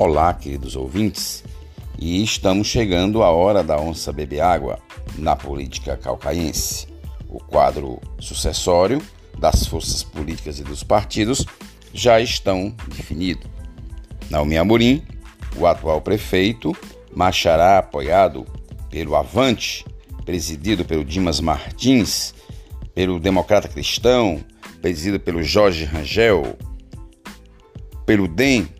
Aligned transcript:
Olá, 0.00 0.32
queridos 0.32 0.76
ouvintes, 0.76 1.42
e 1.98 2.22
estamos 2.22 2.68
chegando 2.68 3.20
à 3.20 3.32
hora 3.32 3.64
da 3.64 3.80
onça 3.80 4.12
beber 4.12 4.38
água 4.38 4.78
na 5.18 5.34
política 5.34 5.96
calcaense. 5.96 6.86
O 7.28 7.40
quadro 7.40 8.00
sucessório 8.20 9.02
das 9.36 9.66
forças 9.66 10.04
políticas 10.04 10.60
e 10.60 10.62
dos 10.62 10.84
partidos 10.84 11.44
já 11.92 12.20
estão 12.20 12.72
definidos. 12.86 13.44
Naomi 14.30 14.56
Amorim, 14.56 15.02
o 15.56 15.66
atual 15.66 16.00
prefeito, 16.00 16.76
marchará 17.12 17.78
apoiado 17.78 18.46
pelo 18.88 19.16
Avante, 19.16 19.84
presidido 20.24 20.84
pelo 20.84 21.04
Dimas 21.04 21.40
Martins, 21.40 22.36
pelo 22.94 23.18
Democrata 23.18 23.66
Cristão, 23.66 24.44
presidido 24.80 25.18
pelo 25.18 25.42
Jorge 25.42 25.84
Rangel, 25.84 26.56
pelo 28.06 28.28
DEM, 28.28 28.77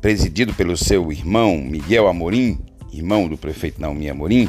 presidido 0.00 0.54
pelo 0.54 0.76
seu 0.76 1.12
irmão 1.12 1.58
Miguel 1.58 2.08
Amorim, 2.08 2.58
irmão 2.92 3.28
do 3.28 3.36
prefeito 3.36 3.80
Naomi 3.80 4.08
Amorim. 4.08 4.48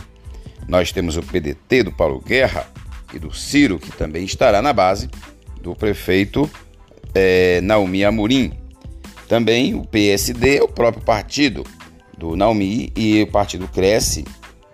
Nós 0.68 0.92
temos 0.92 1.18
o 1.18 1.24
PDT 1.24 1.84
do 1.84 1.92
Paulo 1.92 2.22
Guerra 2.22 2.68
e 3.14 3.20
do 3.20 3.34
Ciro, 3.34 3.78
que 3.78 3.92
também 3.92 4.24
estará 4.24 4.62
na 4.62 4.72
base 4.72 5.10
do 5.62 5.76
prefeito 5.76 6.50
é, 7.14 7.60
Naomi 7.62 8.06
Amorim. 8.06 8.54
Também 9.28 9.76
o 9.76 9.86
PSD, 9.86 10.62
o 10.62 10.68
próprio 10.68 11.04
partido 11.04 11.66
do 12.18 12.36
Naomi 12.36 12.92
e 12.96 13.22
o 13.22 13.28
partido 13.28 13.68
Cresce 13.68 14.26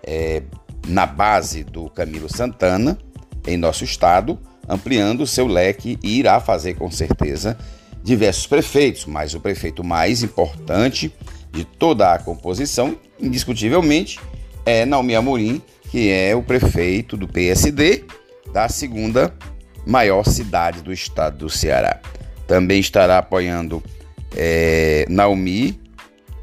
é, 0.02 0.42
na 0.86 1.06
base 1.06 1.64
do 1.64 1.88
Camilo 1.90 2.28
Santana, 2.28 2.98
em 3.46 3.56
nosso 3.56 3.84
estado, 3.84 4.38
ampliando 4.68 5.22
o 5.22 5.26
seu 5.26 5.46
leque 5.46 5.98
e 6.02 6.18
irá 6.18 6.40
fazer 6.40 6.74
com 6.74 6.90
certeza 6.90 7.58
diversos 8.02 8.46
prefeitos, 8.46 9.06
mas 9.06 9.34
o 9.34 9.40
prefeito 9.40 9.84
mais 9.84 10.22
importante 10.22 11.12
de 11.50 11.64
toda 11.64 12.12
a 12.12 12.18
composição, 12.18 12.96
indiscutivelmente, 13.18 14.20
é 14.64 14.84
Naomi 14.84 15.14
Amorim, 15.14 15.62
que 15.90 16.10
é 16.10 16.34
o 16.34 16.42
prefeito 16.42 17.16
do 17.16 17.26
PSD 17.26 18.04
da 18.52 18.68
segunda 18.68 19.34
maior 19.86 20.24
cidade 20.24 20.82
do 20.82 20.92
estado 20.92 21.38
do 21.38 21.50
Ceará. 21.50 22.00
Também 22.46 22.80
estará 22.80 23.18
apoiando 23.18 23.82
é, 24.36 25.06
Naomi, 25.08 25.80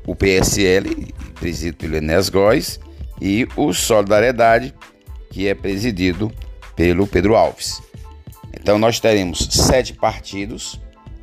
o 0.06 0.16
PSL, 0.16 1.14
presidido 1.40 1.78
pelo 1.78 1.96
Enéas 1.96 2.30
Góes, 2.30 2.80
e 3.22 3.48
o 3.56 3.74
Solidariedade, 3.74 4.74
que 5.30 5.48
é 5.48 5.56
presidido 5.56 6.32
pelo 6.76 7.08
Pedro 7.08 7.36
Alves. 7.36 7.82
Então 8.54 8.78
nós 8.78 9.00
teremos 9.00 9.48
sete 9.52 9.94
partidos 9.94 10.80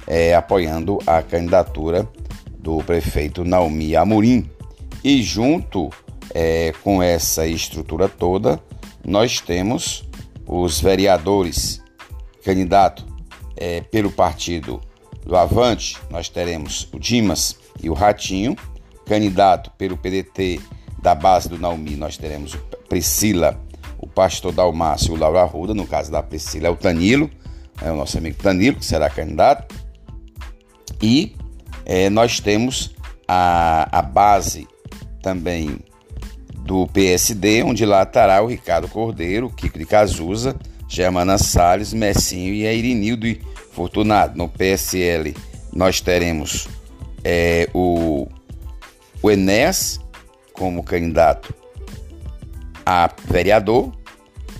é, 0.06 0.34
apoiando 0.34 0.98
a 1.06 1.22
candidatura 1.22 2.08
do 2.58 2.82
prefeito 2.82 3.44
Naomi 3.44 3.96
Amorim. 3.96 4.48
E 5.02 5.22
junto 5.22 5.90
é, 6.34 6.72
com 6.82 7.02
essa 7.02 7.46
estrutura 7.46 8.08
toda, 8.08 8.60
nós 9.04 9.40
temos 9.40 10.04
os 10.46 10.80
vereadores, 10.80 11.82
candidato 12.44 13.04
é, 13.56 13.80
pelo 13.80 14.10
partido 14.10 14.80
do 15.24 15.36
Avante, 15.36 15.96
nós 16.10 16.28
teremos 16.28 16.88
o 16.92 16.98
Dimas 16.98 17.56
e 17.82 17.88
o 17.88 17.94
Ratinho, 17.94 18.56
candidato 19.06 19.70
pelo 19.72 19.96
PDT 19.96 20.60
da 21.00 21.14
base 21.14 21.48
do 21.48 21.58
Naomi, 21.58 21.96
nós 21.96 22.16
teremos 22.16 22.56
Priscila, 22.88 23.60
o 23.98 24.06
pastor 24.06 24.52
Dalmácio 24.52 25.12
e 25.12 25.16
o 25.16 25.18
Laura 25.18 25.42
Arruda, 25.42 25.74
no 25.74 25.86
caso 25.86 26.10
da 26.10 26.22
Priscila 26.22 26.68
é 26.68 26.70
o 26.70 26.76
Tanilo, 26.76 27.30
é 27.80 27.90
o 27.90 27.96
nosso 27.96 28.18
amigo 28.18 28.36
Tanilo, 28.40 28.76
que 28.76 28.84
será 28.84 29.08
candidato. 29.08 29.74
E 31.02 31.34
é, 31.84 32.08
nós 32.08 32.38
temos 32.38 32.94
a, 33.26 33.88
a 33.98 34.02
base 34.02 34.68
também 35.20 35.78
do 36.54 36.86
PSD, 36.86 37.62
onde 37.62 37.84
lá 37.84 38.04
estará 38.04 38.40
o 38.40 38.46
Ricardo 38.46 38.86
Cordeiro, 38.88 39.50
Kiko 39.50 39.78
de 39.78 39.84
Cazuza, 39.84 40.56
Germana 40.88 41.38
Salles, 41.38 41.92
Messinho 41.92 42.54
e 42.54 42.66
a 42.66 42.72
Irinildo 42.72 43.26
Fortunado. 43.72 44.38
No 44.38 44.48
PSL 44.48 45.34
nós 45.72 46.00
teremos 46.00 46.68
é, 47.24 47.68
o, 47.72 48.28
o 49.22 49.28
como 50.52 50.84
candidato 50.84 51.54
a 52.84 53.10
vereador 53.24 53.92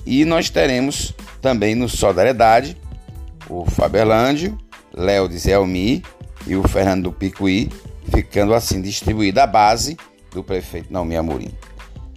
e 0.07 0.25
nós 0.25 0.49
teremos 0.49 1.15
também 1.41 1.75
no 1.75 1.89
Solidariedade 1.89 2.77
o 3.49 3.65
Faberlândio, 3.67 4.57
Léo 4.95 5.29
de 5.29 5.39
Zelmi 5.39 6.03
e 6.47 6.57
o 6.57 6.67
Fernando 6.67 7.05
do 7.05 7.13
Picuí, 7.13 7.71
ficando 8.11 8.55
assim 8.55 8.81
distribuída 8.81 9.45
a 9.45 9.47
base 9.47 9.97
do 10.33 10.43
prefeito 10.43 10.93
Naomi 10.93 11.17
Amorim. 11.17 11.53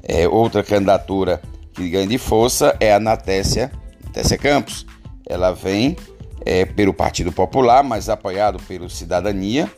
É, 0.03 0.27
outra 0.27 0.63
candidatura 0.63 1.41
que 1.73 1.89
ganha 1.89 2.07
de 2.07 2.17
força 2.17 2.75
é 2.79 2.93
a 2.93 2.99
Natécia, 2.99 3.71
Natécia 4.05 4.37
Campos. 4.37 4.85
Ela 5.27 5.51
vem 5.51 5.95
é, 6.45 6.65
pelo 6.65 6.93
Partido 6.93 7.31
Popular, 7.31 7.83
mas 7.83 8.07
apoiado 8.07 8.59
pelo 8.63 8.89
Cidadania, 8.89 9.69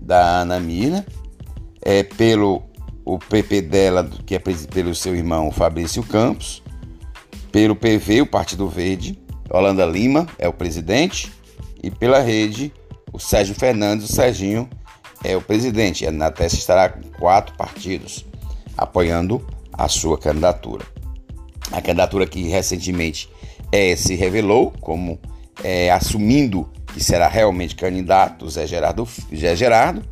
da 0.00 0.40
Ana 0.40 0.60
Mirna, 0.60 1.04
é, 1.82 2.02
pelo 2.02 2.62
o 3.04 3.18
PP 3.18 3.62
dela, 3.62 4.08
que 4.24 4.34
é 4.34 4.38
pelo 4.38 4.94
seu 4.94 5.14
irmão 5.14 5.50
Fabrício 5.52 6.02
Campos, 6.02 6.62
pelo 7.52 7.76
PV, 7.76 8.22
o 8.22 8.26
Partido 8.26 8.68
Verde, 8.68 9.18
Holanda 9.48 9.86
Lima 9.86 10.26
é 10.38 10.48
o 10.48 10.52
presidente, 10.52 11.32
e 11.82 11.90
pela 11.90 12.20
rede 12.20 12.72
o 13.12 13.18
Sérgio 13.18 13.54
Fernandes, 13.54 14.08
o 14.08 14.12
Serginho, 14.12 14.68
é 15.24 15.36
o 15.36 15.40
presidente. 15.40 16.06
A 16.06 16.12
Natécia 16.12 16.58
estará 16.58 16.88
com 16.88 17.02
quatro 17.18 17.56
partidos 17.56 18.24
apoiando 18.76 19.44
a 19.72 19.88
sua 19.88 20.18
candidatura. 20.18 20.84
A 21.72 21.80
candidatura 21.80 22.26
que 22.26 22.48
recentemente 22.48 23.28
é, 23.72 23.96
se 23.96 24.14
revelou 24.14 24.72
como 24.80 25.18
é, 25.64 25.90
assumindo 25.90 26.68
que 26.92 27.02
será 27.02 27.28
realmente 27.28 27.74
candidato 27.74 28.44
o 28.44 28.50
Zé 28.50 28.66
Gerardo, 28.66 29.06
Zé 29.34 29.56
Gerardo. 29.56 30.02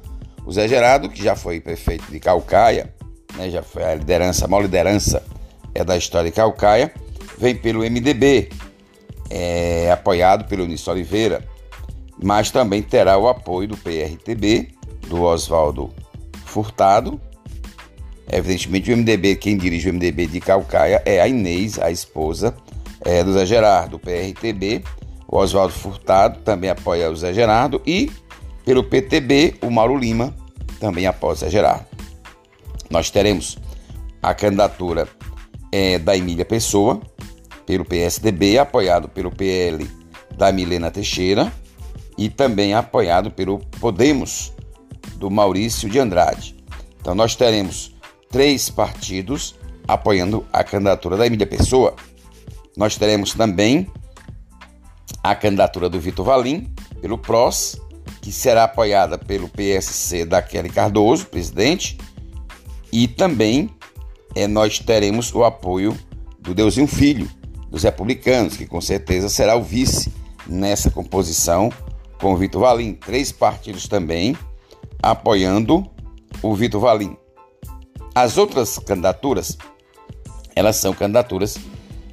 O 0.45 0.53
Zé 0.53 0.69
Gerardo, 0.69 1.09
que 1.09 1.23
já 1.23 1.35
foi 1.35 1.61
prefeito 1.61 2.11
de 2.11 2.21
Calcaia, 2.21 2.93
né, 3.37 3.49
já 3.49 3.63
foi 3.63 3.83
a 3.85 3.95
liderança, 3.95 4.45
a 4.45 4.49
maior 4.49 4.63
liderança 4.63 5.23
é 5.75 5.83
da 5.83 5.97
história 5.97 6.31
de 6.31 6.37
Calcaia, 6.37 6.93
vem 7.39 7.55
pelo 7.55 7.81
MDB, 7.81 8.51
é, 9.31 9.91
apoiado 9.91 10.45
pelo 10.45 10.65
Unício 10.65 10.93
Oliveira, 10.93 11.43
mas 12.25 12.51
também 12.51 12.81
terá 12.81 13.19
o 13.19 13.29
apoio 13.29 13.69
do 13.69 13.77
PRTB, 13.77 14.71
do 15.09 15.23
Oswaldo 15.25 15.93
Furtado. 16.47 17.21
Evidentemente, 18.33 18.91
o 18.91 18.97
MDB, 18.97 19.37
quem 19.37 19.59
dirige 19.59 19.91
o 19.91 19.93
MDB 19.93 20.27
de 20.29 20.41
Calcaia 20.41 21.03
é 21.05 21.21
a 21.21 21.29
Inês, 21.29 21.79
a 21.79 21.91
esposa 21.91 22.57
é, 23.03 23.23
do 23.23 23.35
Zé 23.35 23.45
Gerardo, 23.45 23.91
do 23.91 23.99
PRTB. 23.99 24.83
O 25.29 25.37
Oswaldo 25.37 25.75
Furtado 25.75 26.39
também 26.41 26.71
apoia 26.71 27.11
o 27.11 27.15
Zé 27.15 27.35
Gerardo 27.35 27.83
e, 27.87 28.11
pelo 28.65 28.83
PTB, 28.83 29.57
o 29.61 29.71
Mauro 29.71 29.95
Lima 29.95 30.35
também 30.81 31.07
apoia 31.07 31.35
o 31.35 31.37
Zé 31.37 31.51
Gerardo. 31.51 31.85
Nós 32.89 33.11
teremos 33.11 33.59
a 34.23 34.33
candidatura 34.33 35.07
é, 35.71 35.99
da 35.99 36.17
Emília 36.17 36.47
Pessoa, 36.47 37.03
pelo 37.67 37.85
PSDB, 37.85 38.57
apoiado 38.57 39.11
pelo 39.11 39.31
PL 39.31 39.87
da 40.39 40.51
Milena 40.51 40.91
Teixeira 40.91 41.53
e 42.17 42.29
também 42.29 42.75
apoiado 42.75 43.31
pelo 43.31 43.59
Podemos 43.81 44.53
do 45.17 45.31
Maurício 45.31 45.89
de 45.89 45.99
Andrade. 45.99 46.57
Então 47.01 47.15
nós 47.15 47.35
teremos 47.35 47.95
três 48.31 48.71
partidos 48.71 49.55
apoiando 49.87 50.47
a 50.53 50.65
candidatura 50.65 51.17
da 51.17 51.27
Emília 51.27 51.47
Pessoa. 51.47 51.95
Nós 52.77 52.97
teremos 52.97 53.35
também 53.35 53.91
a 55.23 55.35
candidatura 55.35 55.89
do 55.89 56.01
Vitor 56.01 56.25
Valim 56.25 56.73
pelo 57.01 57.19
PROS, 57.19 57.77
que 58.21 58.33
será 58.33 58.65
apoiada 58.65 59.19
pelo 59.19 59.49
PSC 59.49 60.25
da 60.25 60.41
Kelly 60.41 60.71
Cardoso, 60.71 61.27
presidente, 61.27 61.99
e 62.91 63.07
também 63.07 63.71
é, 64.35 64.47
nós 64.47 64.79
teremos 64.79 65.33
o 65.35 65.45
apoio 65.45 65.97
do 66.41 66.55
Deusinho 66.55 66.87
Filho, 66.87 67.29
dos 67.71 67.83
republicanos, 67.83 68.57
que 68.57 68.67
com 68.67 68.81
certeza 68.81 69.29
será 69.29 69.57
o 69.57 69.63
vice 69.63 70.13
nessa 70.47 70.91
composição 70.91 71.71
com 72.25 72.33
o 72.33 72.37
Vitor 72.39 72.63
Valim. 72.63 72.95
Três 72.95 73.31
partidos 73.31 73.87
também 73.87 74.35
apoiando 75.03 75.87
o 76.41 76.55
Vitor 76.55 76.81
Valim. 76.81 77.19
As 78.15 78.39
outras 78.39 78.79
candidaturas, 78.79 79.59
elas 80.57 80.77
são 80.77 80.95
candidaturas 80.95 81.59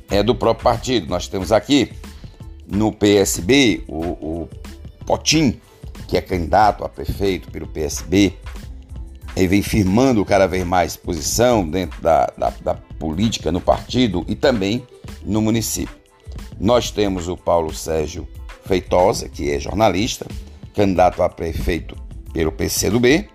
é, 0.09 0.21
do 0.21 0.35
próprio 0.35 0.65
partido. 0.65 1.07
Nós 1.07 1.29
temos 1.29 1.53
aqui 1.53 1.93
no 2.67 2.91
PSB 2.91 3.85
o, 3.87 4.01
o 4.01 4.49
Potim, 5.05 5.61
que 6.09 6.17
é 6.17 6.21
candidato 6.21 6.83
a 6.83 6.89
prefeito 6.89 7.49
pelo 7.49 7.67
PSB, 7.67 8.33
ele 9.33 9.47
vem 9.47 9.61
firmando 9.61 10.25
cada 10.25 10.45
vez 10.45 10.65
mais 10.65 10.97
posição 10.97 11.65
dentro 11.65 12.01
da, 12.01 12.25
da, 12.37 12.49
da, 12.61 12.73
política 12.99 13.49
no 13.49 13.61
partido 13.61 14.25
e 14.27 14.35
também 14.35 14.85
no 15.23 15.41
município. 15.41 15.95
Nós 16.59 16.91
temos 16.91 17.29
o 17.29 17.37
Paulo 17.37 17.73
Sérgio 17.73 18.27
Feitosa, 18.65 19.27
que 19.27 19.51
é 19.51 19.59
jornalista, 19.59 20.25
candidato 20.75 21.21
a 21.21 21.29
prefeito 21.29 21.95
pelo 22.33 22.51
PCdoB. 22.51 23.27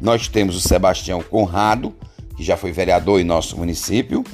Nós 0.00 0.28
temos 0.28 0.56
o 0.56 0.60
Sebastião 0.60 1.22
Conrado, 1.22 1.94
que 2.36 2.42
já 2.42 2.56
foi 2.56 2.72
vereador 2.72 3.20
em 3.20 3.24
nosso 3.24 3.56
município, 3.56 4.24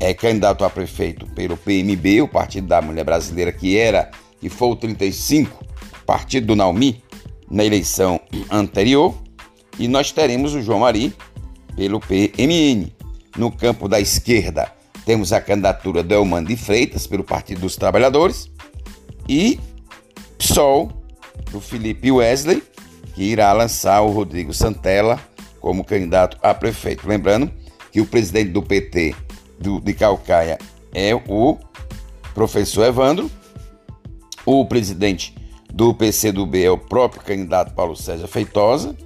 é 0.00 0.14
candidato 0.14 0.64
a 0.64 0.70
prefeito 0.70 1.26
pelo 1.26 1.56
PMB, 1.56 2.22
o 2.22 2.28
Partido 2.28 2.68
da 2.68 2.80
Mulher 2.80 3.04
Brasileira, 3.04 3.52
que 3.52 3.76
era 3.76 4.10
e 4.42 4.48
foi 4.48 4.68
o 4.68 4.76
35, 4.76 5.64
partido 6.06 6.48
do 6.48 6.56
Naumi, 6.56 7.02
na 7.50 7.64
eleição 7.64 8.20
anterior. 8.50 9.14
E 9.78 9.88
nós 9.88 10.12
teremos 10.12 10.54
o 10.54 10.62
João 10.62 10.80
Mari 10.80 11.12
pelo 11.74 12.00
PMN. 12.00 12.92
No 13.36 13.50
campo 13.50 13.88
da 13.88 14.00
esquerda, 14.00 14.72
temos 15.04 15.32
a 15.32 15.40
candidatura 15.40 16.02
do 16.02 16.14
Elman 16.14 16.44
de 16.44 16.56
Freitas 16.56 17.06
pelo 17.06 17.24
Partido 17.24 17.62
dos 17.62 17.76
Trabalhadores 17.76 18.50
e 19.28 19.60
PSOL 20.38 20.90
do 21.50 21.60
Felipe 21.60 22.10
Wesley, 22.10 22.62
que 23.14 23.22
irá 23.22 23.52
lançar 23.52 24.00
o 24.02 24.10
Rodrigo 24.10 24.52
Santella 24.52 25.18
como 25.60 25.84
candidato 25.84 26.38
a 26.42 26.54
prefeito. 26.54 27.06
Lembrando 27.06 27.50
que 27.92 28.00
o 28.00 28.06
presidente 28.06 28.50
do 28.50 28.62
PT 28.62 29.14
do, 29.58 29.80
de 29.80 29.92
Calcaia 29.92 30.58
é 30.94 31.14
o 31.14 31.58
professor 32.34 32.84
Evandro, 32.84 33.30
o 34.46 34.64
presidente 34.64 35.34
do 35.72 35.92
PCdoB 35.92 36.64
é 36.64 36.70
o 36.70 36.78
próprio 36.78 37.22
candidato 37.22 37.74
Paulo 37.74 37.96
César 37.96 38.26
Feitosa, 38.26 38.96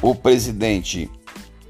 o 0.00 0.14
presidente 0.14 1.10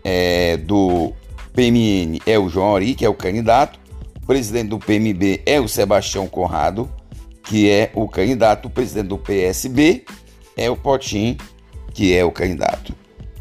é, 0.04 0.56
do 0.56 1.12
PMN 1.52 2.20
é 2.24 2.38
o 2.38 2.48
João 2.48 2.68
Ori, 2.68 2.94
que 2.94 3.04
é 3.04 3.08
o 3.08 3.14
candidato, 3.14 3.78
o 4.22 4.26
presidente 4.26 4.68
do 4.68 4.78
PMB 4.78 5.42
é 5.44 5.60
o 5.60 5.66
Sebastião 5.66 6.28
Conrado, 6.28 6.88
que 7.44 7.70
é 7.70 7.90
o 7.94 8.08
candidato, 8.08 8.66
o 8.66 8.70
presidente 8.70 9.08
do 9.08 9.18
PSB 9.18 10.04
é 10.56 10.70
o 10.70 10.76
Potim, 10.76 11.36
que 11.92 12.14
é 12.14 12.24
o 12.24 12.30
candidato. 12.30 12.94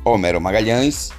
Homero 0.03 0.39
Magalhães, 0.39 1.11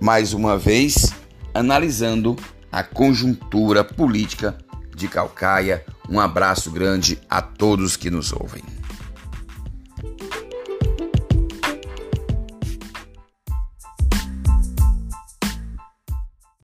mais 0.00 0.32
uma 0.32 0.58
vez, 0.58 1.12
analisando 1.54 2.36
a 2.70 2.82
conjuntura 2.82 3.82
política 3.84 4.58
de 4.94 5.08
Calcaia. 5.08 5.84
Um 6.08 6.20
abraço 6.20 6.70
grande 6.70 7.18
a 7.28 7.40
todos 7.40 7.96
que 7.96 8.10
nos 8.10 8.32
ouvem. 8.32 8.62